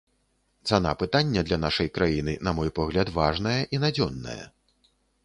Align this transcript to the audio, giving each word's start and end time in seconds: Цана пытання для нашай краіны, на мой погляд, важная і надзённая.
Цана 0.69 0.93
пытання 1.01 1.43
для 1.49 1.59
нашай 1.65 1.89
краіны, 1.97 2.33
на 2.47 2.53
мой 2.61 2.71
погляд, 2.79 3.13
важная 3.19 3.59
і 3.77 3.81
надзённая. 3.85 4.39